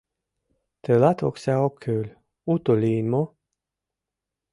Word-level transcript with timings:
—Тылат 0.83 1.19
окса 1.27 1.55
ок 1.67 1.75
кӱл, 1.83 2.07
уто 2.51 2.71
лийын 2.81 3.07
мо? 3.13 3.23